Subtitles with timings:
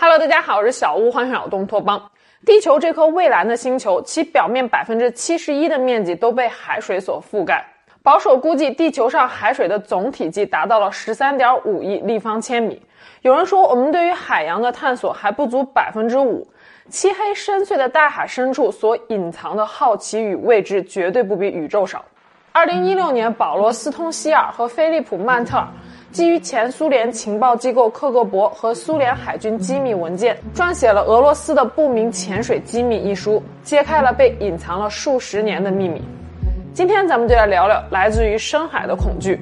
[0.00, 2.00] Hello，大家好，我是小屋，欢迎来到东托邦。
[2.46, 7.66] 地球这颗蔚蓝的星球，其表面百分之七十一的面积都被海水所覆盖。
[8.00, 12.80] 保守估计，地球上海水的总体积达到了十三点五亿立方千米。
[13.22, 16.46] 有人说，我们对于海洋的探索还不足百分之五。
[16.88, 22.04] 漆黑深邃的大海深处所隐藏的好奇与未知，绝对不比宇宙少。
[22.52, 25.60] 二零一六年，保罗·斯通希尔和菲利普·曼特。
[26.10, 36.02] 基于前苏联情报机构克格勃和苏联海军机密文件，撰写了《俄罗斯的不明潜水机密》一书，揭开了被隐藏了数十年的秘密。
[36.72, 39.38] 今天咱们就来聊聊来自于深海的恐惧。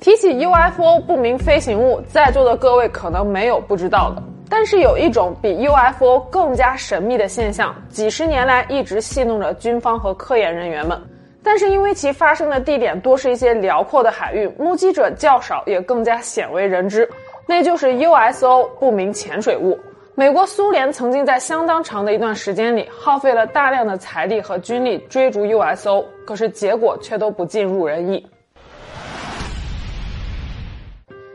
[0.00, 4.33] 提起 UFO 不明飞行物，在座的各位可能没有不知道的。
[4.56, 10.96] 但是有一种比 UFO 更加神秘的现象，几十年来一直戏弄着军方和科研人员们。
[11.42, 17.06] 但是因为其发生的地点多是一些辽阔的海域，目击者较少，也更加鲜为人知。
[17.48, 19.76] 那就是 USO 不明潜水物。
[20.14, 28.24] 美国、苏联曾经在相当长的一段时间里耗费了大量的财力和军力追逐 USO，可是结果却都不尽如人意。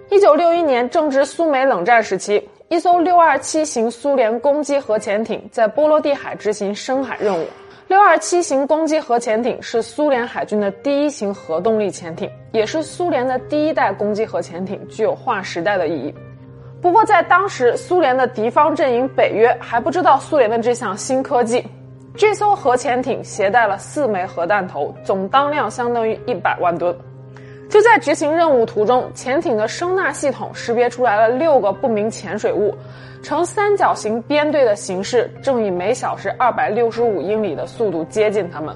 [0.10, 2.50] 一九六一年正值苏美冷战时期。
[2.70, 7.44] 一艘六二七型苏联攻击核潜艇在波罗的海执行深海任务。
[7.88, 16.14] 六二七型攻击核潜艇是苏联海军的第一型核动力潜艇，也是苏联的第一代攻击核潜艇，具有划时代的意义。
[16.80, 21.66] 不过，在当时，苏联的敌方阵营北约还不知道苏联的这项新科技。
[22.16, 26.96] 这艘核潜艇携带了四枚核弹头，总当量相当于一百万吨。
[27.70, 32.74] 就在执行任务途中，潜艇的声纳系统识别出来了六个不明潜水物，
[33.22, 38.76] 呈三角形编队的形式，正以每小时二百六十五英里的速度接近它们。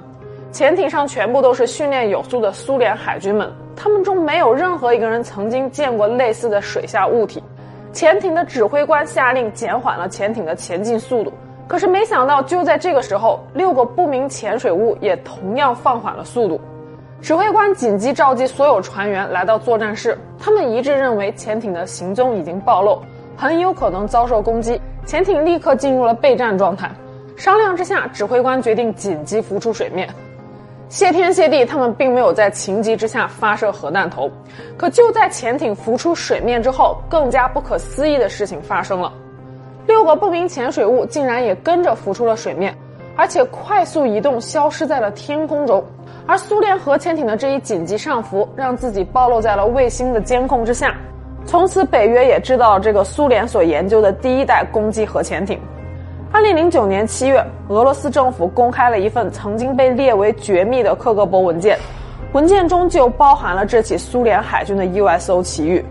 [0.52, 7.44] 潜艇上全部都是训练有素的苏联海军们，他们中没有任何一个人曾经见过类似的水下物体。
[7.92, 11.34] 潜艇的指挥官下令减缓了潜艇的前进速度，
[11.68, 16.62] 可是没想到，就在这个时候，六个不明潜水物也同样放缓了速度。
[17.23, 23.01] 指挥官紧急召集所有船员来到作战室，他们一致认为潜艇的行踪已经暴露，
[23.38, 24.78] 很有可能遭受攻击。
[25.06, 26.91] 潜艇立刻进入了备战状态。
[27.38, 30.09] 商量之下，指挥官决定紧急浮出水面。
[30.89, 34.29] 谢天谢地，他们并没有在情急之下发射核弹头。
[34.75, 39.09] 可就在潜艇浮出水面之后，更加不可思议的事情发生了：
[39.88, 42.78] 六个不明潜水物竟然也跟着浮出了水面，
[43.16, 45.84] 而且快速移动，消失在了天空中。
[46.25, 50.96] 而苏联核潜艇的这一紧急上浮，让自己暴露在了卫星的监控之下。
[51.46, 55.59] 从此，北约也知道了这个苏联所研究的第一代攻击核潜艇。
[56.31, 61.78] 二零零九年七月，俄罗斯政府公开了一份曾经被列为绝密的克格勃文件，
[62.31, 65.85] 文件中就包含了这起苏联海军的 USO 奇遇。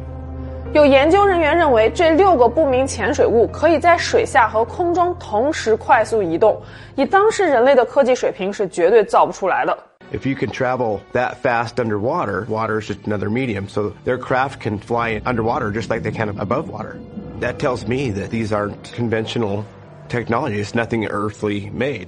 [0.73, 6.59] 有研究人员认为，这六个不明潜水物可以在水下和空中同时快速移动，
[6.97, 9.79] 以当时人类的科技水平是绝对造不出来的。
[10.15, 13.69] If you can travel that fast underwater, water is just another medium.
[13.69, 16.97] So their craft can fly underwater just like they can above water.
[17.41, 19.65] That tells me that these aren't conventional
[20.09, 22.07] technologies, nothing earthly made.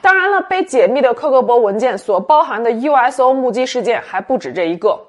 [0.00, 5.07] 当然了，被解密的克格勃文件所包含的 USO 目击事件还不止这一个。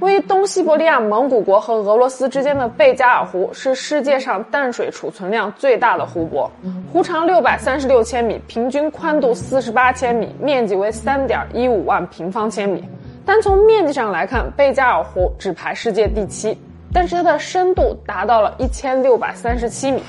[0.00, 6.50] 位于东西伯利亚蒙古国和俄罗斯之间的贝加尔湖是世界上淡水储存量最大的湖泊，
[6.90, 12.82] 湖长六百三十六千米，平均宽度四十八千米，面积为三点一五万平方千米。
[13.24, 16.56] 单从面积上来看，贝加尔湖只排世界第七，
[16.90, 20.02] 但是它的深度达到了一千六百三十七米，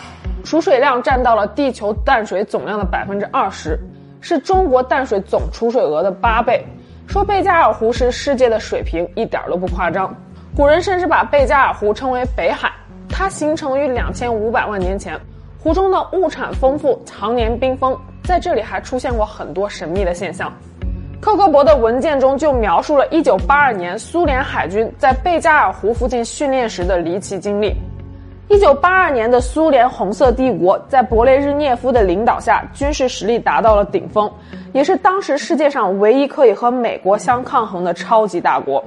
[0.45, 3.77] 储水量占到了地球淡水总量的百分之二十，
[4.21, 6.65] 是中国淡水总储水额的八倍。
[7.07, 10.13] 说贝加尔湖是世界的水平，一点都不夸张。
[10.55, 12.71] 古人甚至把贝加尔湖称为北海。
[13.09, 15.19] 它形成于两千五百万年前，
[15.57, 20.53] 湖中的物产丰富，常年冰封，在这里还出现过很多神秘的现象。
[21.19, 27.73] 克格勃的文件中就描述了1982年苏联海军在贝加尔湖附近训练时的离奇经历。
[28.49, 34.31] 一九八二年的苏联红色帝国在勃列日涅夫的领导下，军事实力达到了顶峰，
[34.71, 38.81] 也是当时世界上唯一可以和美国相抗衡的超级大国。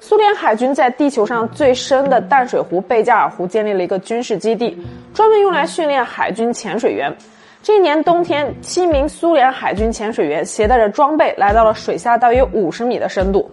[0.00, 4.76] 苏联海军在地球上最深的淡水湖贝加尔湖建立了一个军事基地，
[5.14, 7.14] 专门用来训练海军潜水员。
[7.62, 13.48] 这一年冬天，七名苏联海军潜水员携带着装备来到了水下大约五十米的深度。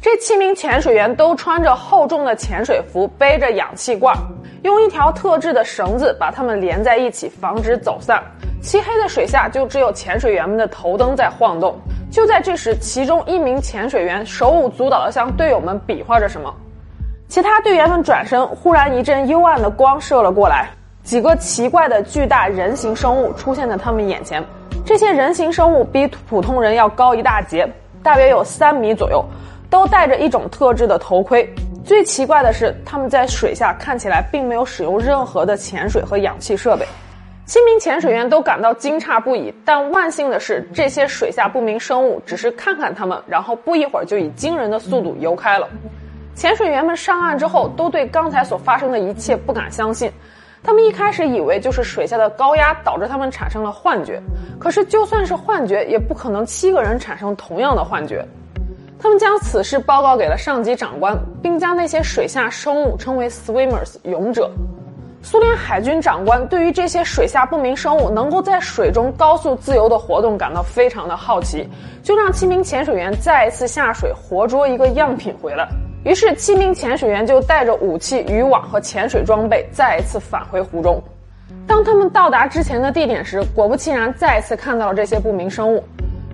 [0.00, 4.16] 这七名潜水员都穿着厚重的潜水服，背着氧气罐，
[4.64, 8.22] 用一条特制的绳子把它们连在一起，防止走散。
[8.62, 11.78] 漆黑的水下就只有潜水员们的头灯在晃动。
[12.10, 16.52] 就在这时，其中一名潜水员手舞足蹈地向队友们比划着什么，
[17.28, 20.70] 其他队员们转身，忽然一阵幽暗的光射了过来，
[21.02, 24.42] 几个奇怪的巨大人形生物出现在他们眼前。
[24.82, 27.68] 这些人形生物比普通人要高一大截，
[28.02, 29.22] 大约有三米左右，
[29.68, 31.46] 都戴着一种特制的头盔。
[31.84, 36.86] 最奇怪的是，他们在水下看起来并没有使用任何的潜水和氧气设备。
[37.44, 45.68] 七名潜水员都感到惊诧不已，但万幸的是，这些水下不明生物只是看看他们，然后不一会儿就以惊人的速度游开了。
[46.34, 50.10] 潜水员们上岸之后，都对刚才所发生的一切不敢相信。
[50.62, 54.18] 他们一开始以为就是水下的高压导致他们产生了幻觉，
[54.58, 58.26] 可是就算是幻觉，也不可能七个人产生同样的幻觉。
[58.98, 64.50] 他们将此事报告给了上级长官，并将那些水下生物称为 “swimmers” 勇者。
[65.22, 71.66] 苏联海军长官对于这些水下不明生物能够在水中高速自由的活动感到非常的好奇，
[72.02, 75.66] 就让七名潜水员再一次下水活捉一个样品回来。
[76.04, 81.02] 于是，七名潜水员就带着武器、渔网和潜水装备再一次返回湖中。
[81.66, 85.82] 当他们到达之前的地点时，果不其然，再一次看到了这些不明生物。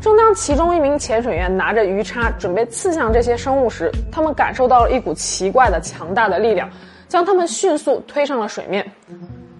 [0.00, 6.68] 正当其中一名潜水员拿着鱼叉准备刺向这些生物时，他们感受到了一股奇怪的、强大的力量。
[7.10, 8.88] 将他们迅速推上了水面。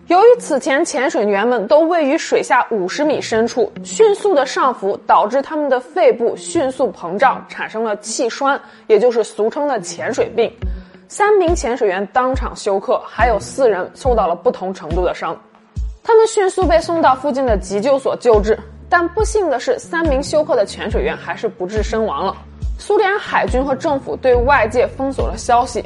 [0.07, 10.49] 由于此前潜水员们都位于水下五十米深处，迅速的上浮导致他们的肺部迅速膨胀，产生了气栓，也就是俗称的潜水病。
[11.09, 15.37] 三名潜水员当场休克，还有四人受到了不同程度的伤。
[16.05, 18.57] 他们迅速被送到附近的急救所救治，
[18.91, 22.37] 但不幸的是，三名休克的潜水员还是不治身亡了。
[22.77, 25.83] 苏联海军和政府对外界封锁了消息。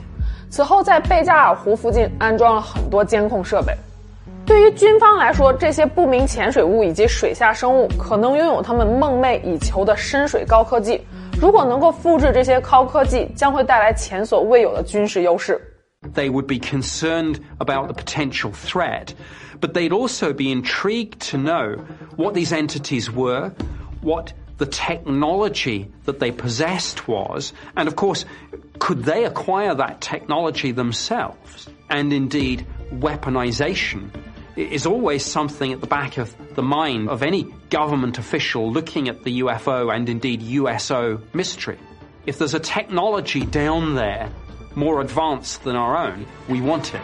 [0.48, 3.74] 此后，在贝加尔湖附近安装了很多监控设备。
[4.46, 11.00] 对于军方来说，这些不明潜水物以及水下生物可能拥有他们梦寐以求的深水高科技。
[11.40, 15.60] 如果能够复制这些高科技，将会带来前所未有的军事优势。
[16.04, 19.14] They would be concerned about the potential threat,
[19.60, 21.76] but they'd also be intrigued to know
[22.16, 23.50] what these entities were,
[24.00, 28.24] what the technology that they possessed was, and of course,
[28.78, 31.68] could they acquire that technology themselves?
[31.90, 34.10] And indeed, weaponization
[34.56, 39.24] is always something at the back of the mind of any government official looking at
[39.24, 41.78] the UFO and indeed USO mystery.
[42.26, 44.30] If there's a technology down there
[44.74, 47.00] more advanced than our own, we want it.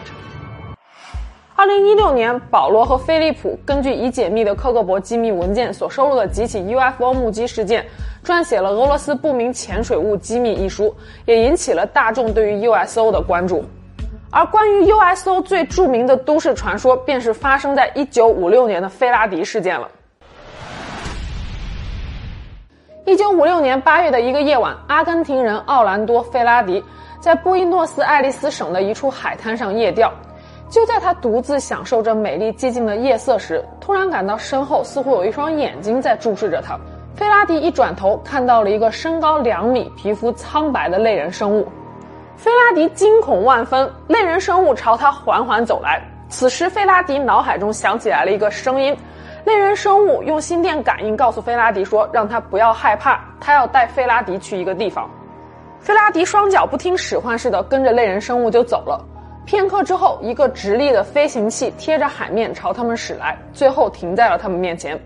[1.55, 7.85] 二零一六年，保罗和菲利普根据已解密的克格勃机密文件所收录的几起 UFO 目击事件，
[8.25, 10.95] 撰写了《俄罗斯不明潜水物机密》一书，
[11.25, 13.63] 也引起了大众对于 USO 的关注。
[14.31, 19.87] 而关于 USO 最著名的都市传说，便是发生在一九五六年的菲拉迪事件了。
[23.05, 26.83] 一九五六年八月的一个夜晚，阿根廷人奥兰多·费拉迪
[27.19, 30.13] 在布宜诺斯艾利斯省的一处海滩上夜钓。
[30.69, 36.77] 就在他独自享受着美丽寂静的夜色时，突然感到身后似乎有一双眼睛在注视着他。
[37.15, 41.67] 费拉迪一转头，看到了一个身高两米、皮肤苍白的类人生物。
[42.37, 45.99] 费拉迪惊恐万分，类人生物朝他缓缓走来。
[46.29, 48.95] 此时，费拉迪脑海中响起来了一个声音，
[49.43, 55.09] 类人生物用心电感应告诉菲拉迪说：“让他不要害怕，他要带菲拉迪去一个地方。”
[55.79, 59.03] 菲拉迪双脚不听使唤似的跟着类人生物就走了。
[59.43, 64.99] 片刻之后，一个直立的飞行器贴着海面朝他们驶来，最后停在了他们面前。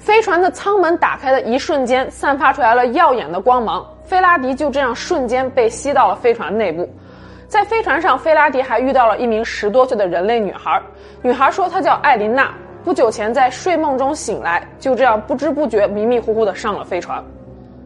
[0.00, 3.86] 飞船的舱门打开的一瞬间，散发出来了耀眼的光芒。
[4.02, 6.88] 菲拉迪就这样瞬间被吸到了飞船内部。
[7.46, 10.82] 在飞船上，菲拉迪还遇到了一名十多岁的人类女孩。
[11.22, 12.52] 女孩说她叫艾琳娜，
[12.88, 17.22] 不久前在睡梦中醒来，就这样不知不觉迷迷糊糊的上了飞船。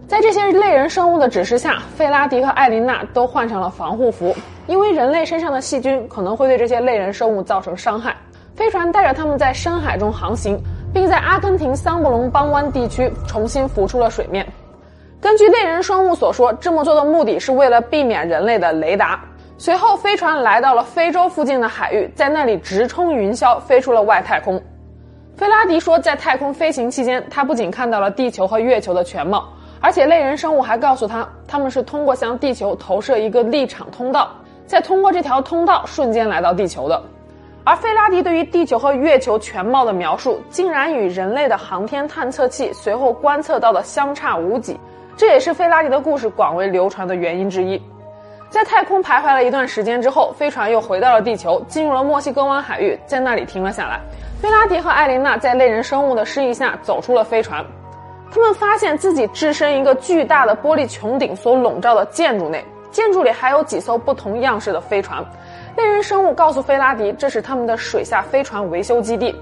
[0.06, 4.32] 在这些类人生物的指示下，费拉迪和艾琳娜都换上了防护服，
[4.68, 8.14] 因为人类身上的细菌可能会对这些类人生物造成伤害。
[8.54, 10.56] 飞船带着他们在深海中航行，
[10.94, 14.46] 并在阿根廷桑布隆邦湾地区重新浮出了水面。
[15.20, 19.20] 根据类人生物所说，这么做的目的是为了避免人类的雷达。
[19.58, 24.62] 随后，飞船来到了非洲附近的海域，在那里直冲云霄，飞出了外太空。
[25.36, 29.48] 菲拉迪说，在太空飞行期间，他不仅看到了地球和月球的全貌。
[29.80, 34.30] 而且类人生物还告诉他，他们是通过向地球投射一个立场通道，
[34.64, 37.02] 再通过这条通道瞬间来到地球的。
[37.64, 44.78] 而费拉迪对于地球和月球全貌的描述，竟然与人类的航天探测器随后观测到的相差无几，
[45.16, 47.80] 这也是费拉迪的故事广为流传的原因之一。
[48.50, 54.00] 在太空徘徊了一段时间之后，飞船又回到了地球，进入了墨西哥湾海域，在那里停了下来。
[54.42, 57.64] 费拉迪和艾琳娜在类人生物的示意下走出了飞船。
[58.28, 65.24] 他们发现自己置身一个巨大的玻璃穹顶所笼罩的建筑内，建筑里还有几艘不同样式的飞船。
[65.76, 69.32] 类人生物告诉菲拉迪，这是他们的水下飞船维修基地。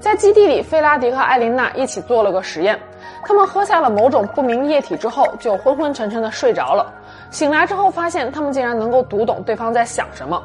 [0.00, 2.76] 在基地里，菲拉迪和艾琳娜一起做了个实验。
[3.24, 6.92] 他们喝下了某种不明液体之后，就昏昏沉沉的睡着了。
[7.30, 10.42] 醒来之后，发现他们竟然能够读懂对方在想什么。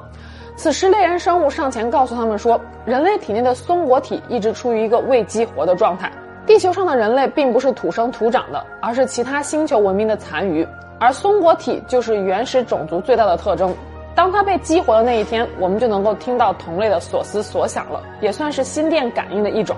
[0.57, 6.11] 此时，猎人生物上前告诉他们说，人类体内的松果体一直处于一个未激活的状态。
[6.47, 10.67] 地球上的人类并不是土生土长的，而是其他星球文明的残余。
[10.99, 13.71] 而松果体就是原始种族最大的特征。
[14.15, 19.77] 当它被激活的那一天，我们就能够听到同类的所思所想了，也算是心电感应的一种。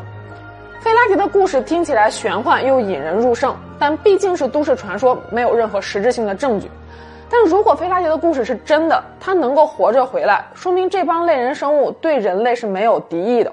[0.80, 6.72] 菲拉迪的故事听起来玄幻又引人入胜，但毕竟是都市传说，没有任何实质性的证据。
[7.32, 13.52] 但如果菲拉迪的故事是真的，他能够活着回来，说明这帮类人生物对人类是没有敌意的。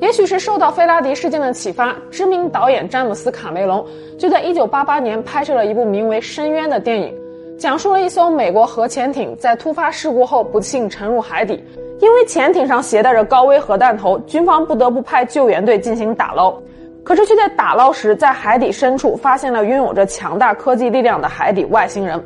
[0.00, 3.86] 也许是受到菲拉迪事件的启发，知名导演詹姆斯·卡梅隆
[4.18, 7.14] 就在1988年拍摄了一部名为《深渊》的电影，
[7.58, 11.62] 讲述了一艘美国核潜艇在突发事故后不幸沉入海底。
[12.00, 16.54] 因为潜艇上携带着高危核弹头，军方不得不派救援队进行打捞。
[17.02, 22.22] 可是却在打捞时，在海底深处发现了拥有着强大科技力量的海底外星人。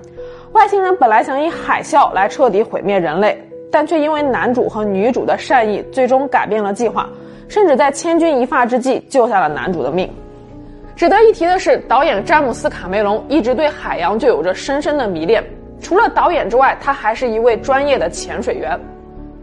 [0.53, 3.41] 外星人本来想以海啸来彻底毁灭人类，
[3.71, 7.09] 但却因为男主和女主的善意，最终改变了计划，
[7.49, 10.11] 甚至在千钧一发之际救下了男主的命。
[10.97, 15.43] 值得一提的是，导演詹姆斯·卡梅隆一直对海洋就有着深深的迷恋。
[15.81, 18.79] 除了导演之外，他还是一位专业的潜水员。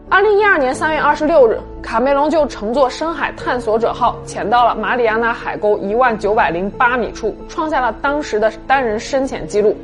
[0.10, 9.76] 二零一二年三月二十六日，卡梅隆就乘坐深海探索者号潜到了马里亚纳海沟一万九百零八米处，创下了当时的单人深潜记录。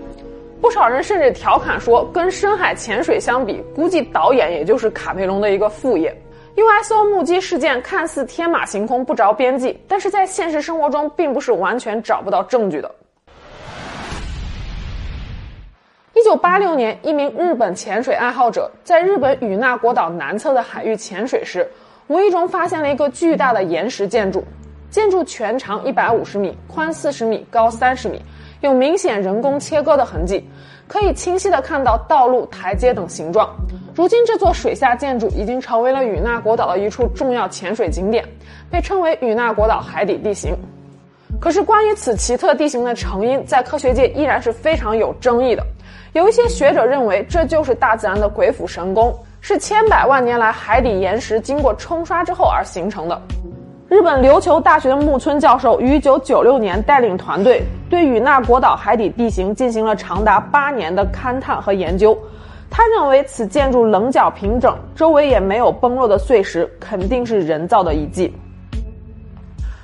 [0.63, 6.17] 不少人甚至调侃说，跟深海潜水相比，估计导演也就是卡梅隆的一个副业。
[6.55, 12.89] USO 目击事件看似天马行空、不着边际，但是在现实生活中，并不是完全找不到证据的。
[16.13, 21.70] 一九八六年，一名日本潜水爱好者在日本与那国岛南侧的海域潜水时，
[22.08, 24.41] 无意中发现了一个巨大的岩石建筑。
[24.89, 28.22] 建筑全长一百五十米，宽四十米，高三十米，
[28.63, 30.41] 有明显人工切割的痕迹，
[30.88, 33.53] 可以清晰地看到道路、台阶等形状。
[33.93, 38.24] 如今，这座水下建筑已经成为了与那国岛的一处重要潜水景点，
[38.72, 40.55] 被称为与那国岛海底地形。
[41.41, 45.65] 可是，关于此奇特地形的成因，在科学界依然是非常有争议的。
[46.13, 53.22] 有一些学者认为，这就是大自然的鬼斧神工，是千百万年来海底岩石经过冲刷之后而形成的。
[53.93, 62.17] 日本琉球大学的木村教授于1996年带领团队对与那国岛海底地形进行了长达八年的勘探和研究。
[62.71, 68.33] 他认为，此建筑棱角平整，周围也没有崩落的碎石，肯定是人造的遗迹。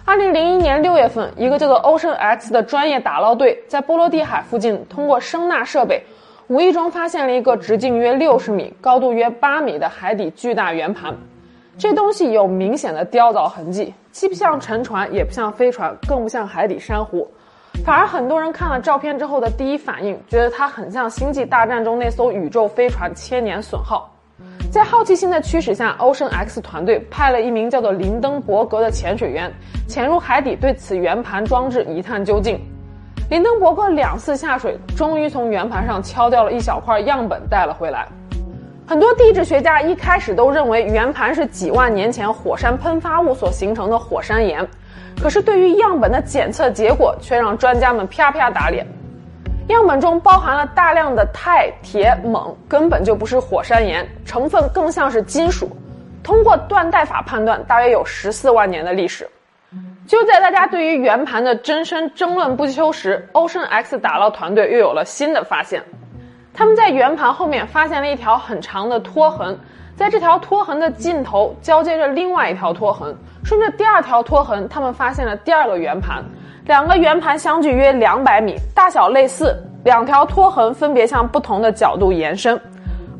[0.05, 6.03] 二零零一年六月份，一个叫做 Ocean X 的专业打捞队在波罗的海附近通过声呐设备。
[6.47, 11.15] 无意中发现了一个直径约六十米、高度约八米的海底巨大圆盘，
[11.79, 17.25] 这东西有明显的雕凿痕迹，既不像沉船，也不像飞船，更不像海底珊瑚，
[17.86, 24.13] 反而很多人看了照片之后的第一反应，觉得它很像《星际大战》中那艘宇宙飞船“千年损耗”。
[24.69, 29.50] 在好奇心的驱使下 o 圣 X 团队派了一名叫做林登伯格的潜水员
[29.88, 32.59] 潜入海底，对此圆盘装置一探究竟。
[33.29, 38.05] 林登伯格两次下水，终于从圆盘上敲掉了一小块样本带了回来。
[38.89, 44.67] 很多地质学家一开始都认为圆盘是几万年前火山喷发物所形成的火山岩，
[45.22, 48.84] 可是对于样本的检测结果却让专家们啪啪打脸。
[49.67, 55.69] 样本中包含了大量的钛、铁、锰，根本就不是火山岩，成分更像是金属。
[56.24, 59.29] 通过断代法判断，大约有十四万年的历史。
[60.08, 65.84] 就在大家对于圆盘的真身争论不休时，Ocean X 打捞团队又有了新的发现。
[66.59, 69.57] 他们在圆盘后面发现了一条很长的拖痕，
[69.95, 76.21] 在这条拖痕的尽头交接着另外一条拖痕，顺着第二条拖痕，他们发现了第二个圆盘。
[76.65, 82.59] 两个圆盘相距约两百米，大小类似，两条拖痕分别向不同的角度延伸。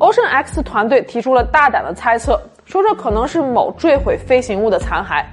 [0.00, 5.24] Ocean X 团队提出了大胆的猜测，说这可能是某坠毁飞行物的残骸。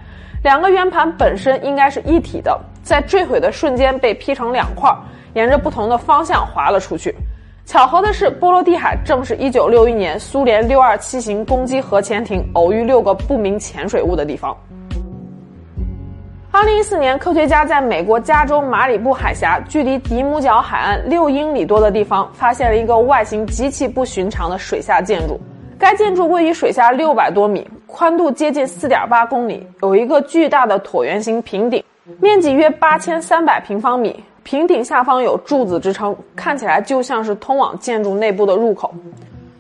[0.46, 4.90] 两个圆盘本身应该是一体的，在坠毁的瞬间被劈成两块，
[5.34, 7.14] 沿着不同的方向滑了出去。
[7.68, 14.56] 巧合的是，波罗的海正是1961年苏联六二七型攻击核潜艇偶遇六个不明潜水物的地方。
[16.54, 25.38] 2014年，科学家在美国加州马里布海峡距离迪姆角海岸六英里多的地方，发现了一个外形极其不寻常的水下建筑。
[25.78, 31.84] 该建筑位于水下六百多米，宽度接近四点八公里，有一个巨大的椭圆形平顶，
[32.22, 38.96] 面积约八千三百平方米，平顶下方有柱子支撑，看起来就像是通往建筑内部的入口。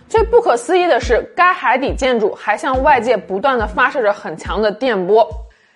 [0.07, 5.27] 最不可思议的是，该海底建筑还向外界不断的发射着很强的电波。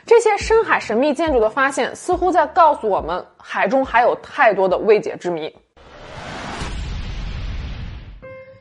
[0.06, 5.54] 这些深海神秘建筑的发现，似乎在告诉我们，海中还有太多的未解之谜。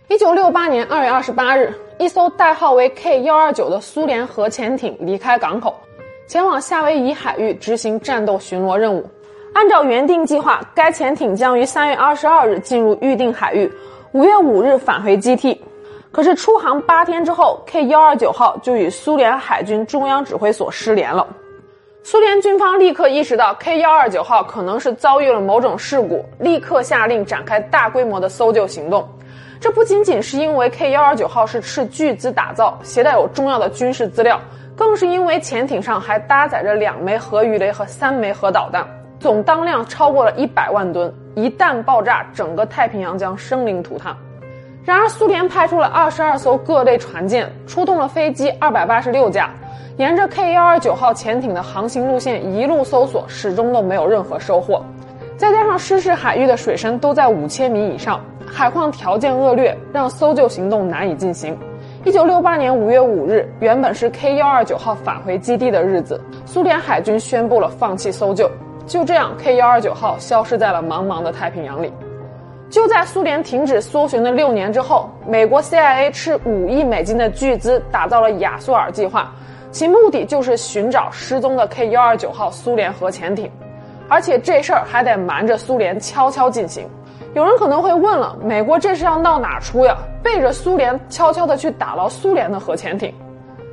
[0.09, 5.77] 一九六八年二月二十八日，一艘代号为 K 幺二九的苏联核潜艇离开港口，
[6.27, 9.09] 前往夏威夷海域执行战斗巡逻任务。
[9.53, 13.71] 按照原定计划，该潜艇将于三月二十二日进入预定海域，
[14.13, 15.61] 五月五日返回基地。
[16.13, 21.27] 可是出航八天之后，K 幺二九号就与苏联海军中央指挥所失联了。
[22.03, 29.07] 苏联军方立刻意识到 K 幺二九号可能是遭遇了某种事故，立刻下令展开大规模的搜救行动。
[29.61, 34.41] 这不仅仅是因为 K 幺二九号是斥巨资打造，携带有重要的军事资料，
[34.75, 38.85] 更是因为潜艇上还搭载着两枚核鱼雷和三枚核导弹，
[39.21, 41.13] 总当量超过了一百万吨。
[41.37, 44.17] 一旦爆炸，整个太平洋将生灵涂炭。
[44.83, 49.51] 然而，苏联派出了二十二艘各类船舰，出动了飞机二百八十六架，
[49.99, 54.83] 沿着 K 幺二九号潜艇的航行路线一路搜索，始终都没有任何收获。
[55.37, 58.21] 再加上失事海域的水深都在五千米以上。
[58.47, 61.57] 海况条件恶劣，让搜救行动难以进行。
[62.05, 68.51] 一九六八年五月五日，原本是 K 幺二九号返回基地的日子，苏联海军宣布了放弃搜救。
[68.91, 71.93] 就这样，K 幺二九号消失在了茫茫的太平洋里。
[72.69, 79.33] 就在苏联停止搜寻的六年之后，美国 CIA 斥五亿美金的巨资打造了亚速尔计划，
[79.71, 83.49] 其目的就是寻找失踪的 K 幺二九号苏联核潜艇，
[84.09, 86.85] 而且这事儿还得瞒着苏联悄悄进行。
[87.33, 89.97] 有人可能会问了，美国这是要闹哪出呀？
[90.21, 93.15] 背着苏联悄悄地去打捞苏联的核潜艇。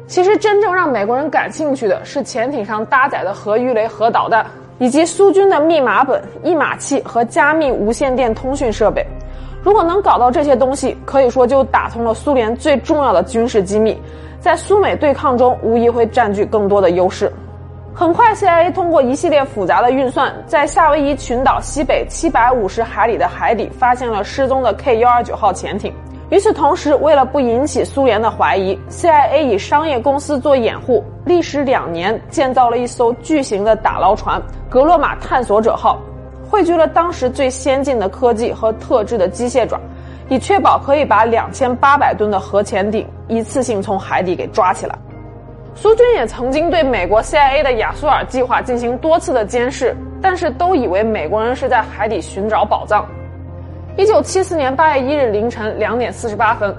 [0.06, 4.46] 其实真正让美国人感兴趣的是潜艇上搭载的核鱼雷、核导弹，
[4.80, 9.06] 以及苏军的密码本、译码器和加密无线电通讯设备。
[9.64, 14.00] 如果能搞到这些东西，可以说就打通了苏联最重要的军事机密，
[14.40, 17.32] 在苏美对抗中无疑会占据更多的优势。
[17.94, 25.92] 很快，CIA 通过一系列复杂的运算，在夏威夷群岛西北七百五十海里的海底发现了失踪的 K 幺二九号潜艇。
[26.30, 36.02] 与此同时，为了不引起苏联的怀疑，CIA 以商业公司做掩护，历时两年建造了一艘巨型的打捞船“格洛玛探索者号”，
[36.52, 39.80] 汇聚了当时最先进的科技和特制的机械爪，
[40.28, 44.94] 以确保可以把两千八百吨的核潜艇一次性从海底给抓起来。
[45.76, 53.06] 苏军也曾经对美国 CIA 的亚速尔计划进行多次的监视，但是都以为美国人是在海底寻找宝藏。
[53.98, 56.76] 一九七四年八月一日凌晨两点四十八分，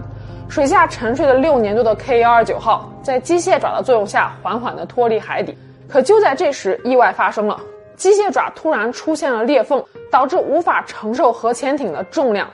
[0.48, 5.58] 水下沉睡了六年多的 K 幺二九号，在机械爪的作用下缓缓地脱离海底。
[5.88, 7.60] 可就在这时，意外发生了，
[7.96, 12.48] 机械爪突然出现了裂缝，导致无法承受核潜艇的重量，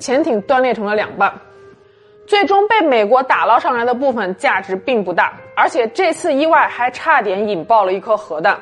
[0.00, 1.32] 潜艇断裂成了两半。
[2.26, 8.58] 最终被美国打捞上来的部分价值并不大，而且这次意外还差点引爆了一颗核弹。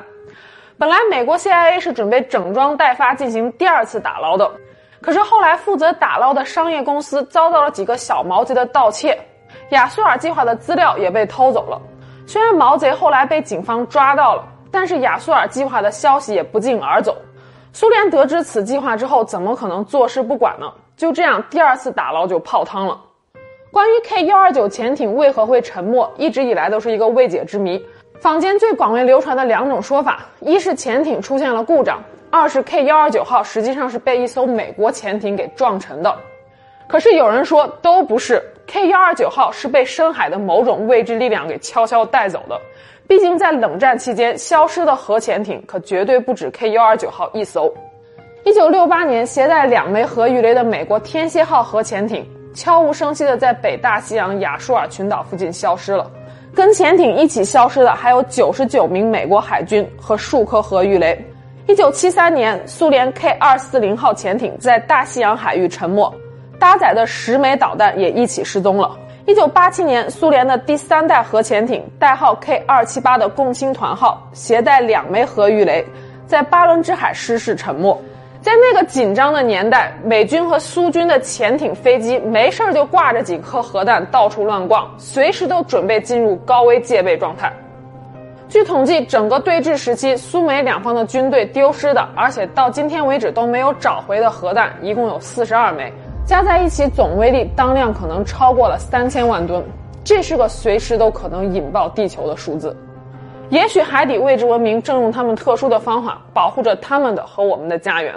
[0.77, 4.49] 本来美国 CIA 是准备整装待发进行第二次打捞的，
[5.01, 9.17] 可是后来负责打捞的商业公司遭到了几个小毛贼的盗窃，
[9.69, 11.81] 亚速尔计划的资料也被偷走了。
[12.25, 17.15] 虽然毛贼后来被警方抓到了，但是亚速尔计划的消息也不胫而走。
[17.71, 20.65] 苏联得知此计划之后，怎么可能坐视不管呢？
[20.95, 22.99] 就这样，第二次打捞就泡汤了。
[23.71, 27.85] 关于 K 幺二九潜艇为何会沉没，一直以来都是一个未解之谜。
[28.19, 36.15] 坊间最广为流传的两种说法，一是潜艇出现了故障，二是 K 幺二九号实际上是被一艘美国潜艇给撞沉的。
[36.87, 42.59] 可是有人说都不是，K 幺二九号是被深海的某种未知力量给悄悄带走的。
[43.07, 47.73] 毕竟在冷战期间消失的核潜艇可绝对不止 K 幺二九号一艘。
[48.43, 52.25] 一九六八年携带两枚核鱼雷的美国天蝎号核潜艇。
[52.53, 56.09] 悄无声息地在北大西洋亚舒尔群岛附近消失了，
[56.55, 61.23] 跟潜艇一起消失的还有九十九名美国海军和数颗核鱼雷。
[61.67, 66.09] 一九七三年，苏联 K 二四零号潜艇在大西洋海域沉没，
[66.57, 68.97] 搭载的十枚导弹也一起失踪了。
[69.25, 75.85] 一九八七年，苏联的第三代核潜艇代号 K 二七八的共青团号携带两枚核鱼雷，
[76.25, 78.01] 在巴伦支海失事沉没。
[78.41, 87.51] 在那个紧张的年代，美军和苏军的潜艇、飞机没事就挂着几颗核弹到处乱逛，随时都准备进入高危戒备状态。
[88.49, 95.91] 据统计，整个对峙时期，苏美两方的军队丢失的，而且到今天为止都没有找回的核弹，一共有四十二枚，
[96.25, 99.61] 加在一起总威力当量可能超过了三千万吨，
[100.01, 102.75] 这是个随时都可能引爆地球的数字。
[103.49, 108.13] 也许海底未知文明正用他们特殊的方法保护着他们的和我们的家园。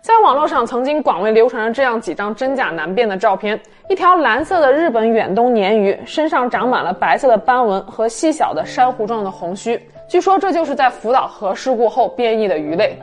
[0.00, 12.96] 在网络上曾经广为流传着这样几张真假难辨的照片：一条蓝色的日本远东鲶鱼，身上长满了白色的斑纹和细小的珊瑚状的红须，据说这就是在福岛核事故后变异的鱼类。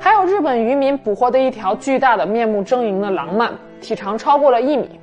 [0.00, 4.98] 还有日本渔民捕获的一条巨大的面目狰狞的狼鳗，体长超过了一米。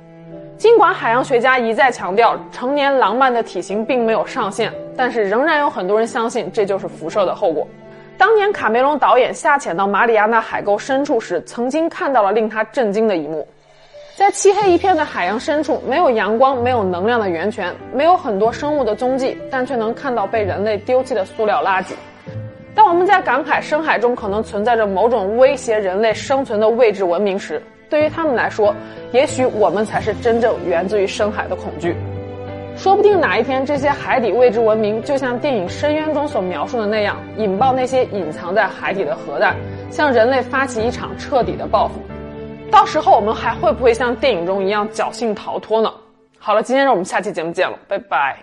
[0.56, 7.66] 尽管海洋学家一再强调成年狼鳗的体型并没有上限，但是仍然有很多人相信这就是辐射的后果。
[8.18, 13.46] 当年卡梅隆导演下潜到马里亚纳海沟深处时，曾经看到了令他震惊的一幕：
[14.16, 21.92] 在漆黑一片的海洋深处，没有阳光、没有能量的源泉，没有很多生物的踪迹，但却能看到被人类丢弃的塑料垃圾。
[22.74, 28.74] 当我们在感慨深海中可能存在着某种威胁人类生存的未知文明时，对于他们来说，
[29.12, 31.94] 也许我们才是真正源自于深海的恐惧。
[32.76, 39.56] 说不定哪一天，这些海底未知文明就像电影《深渊》中所描述的那样，引爆那些隐藏在海底的核弹，
[39.90, 41.94] 向人类发起一场彻底的报复。
[42.70, 45.90] 到时候，我们还会不会像电影中一样侥幸逃脱呢？
[46.38, 48.36] 好了，今天让我们下期节目见了，拜拜。